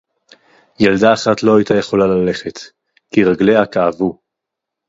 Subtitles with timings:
[0.79, 2.59] יַלְדָּה אַחַת לֹא הָיְתָה יְכוֹלָה לָלֶכֶת,
[3.13, 4.17] כִּי רַגְלֶיהָ כָּאֲבוּ.